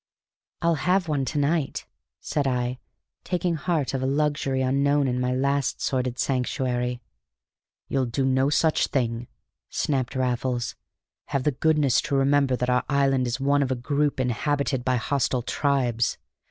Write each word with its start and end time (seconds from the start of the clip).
"I'll 0.63 0.81
have 0.89 1.07
one 1.07 1.25
to 1.25 1.37
night," 1.37 1.85
said 2.19 2.47
I, 2.47 2.79
taking 3.23 3.53
heart 3.53 3.93
of 3.93 4.01
a 4.01 4.07
luxury 4.07 4.63
unknown 4.63 5.07
in 5.07 5.19
my 5.21 5.31
last 5.31 5.79
sordid 5.79 6.17
sanctuary. 6.17 6.99
"You'll 7.87 8.07
do 8.07 8.25
no 8.25 8.49
such 8.49 8.87
thing," 8.87 9.27
snapped 9.69 10.15
Raffles. 10.15 10.73
"Have 11.27 11.43
the 11.43 11.51
goodness 11.51 12.01
to 12.01 12.15
remember 12.15 12.55
that 12.55 12.69
our 12.71 12.83
island 12.89 13.27
is 13.27 13.39
one 13.39 13.61
of 13.61 13.69
a 13.69 13.75
group 13.75 14.19
inhabited 14.19 14.83
by 14.83 14.95
hostile 14.95 15.43
tribes. 15.43 16.17